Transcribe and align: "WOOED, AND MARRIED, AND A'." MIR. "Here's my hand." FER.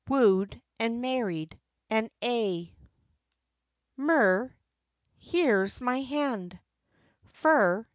"WOOED, 0.09 0.59
AND 0.79 0.99
MARRIED, 0.99 1.59
AND 1.87 2.09
A'." 2.23 2.73
MIR. 3.95 4.55
"Here's 5.19 5.79
my 5.79 5.99
hand." 6.01 6.57
FER. 7.31 7.85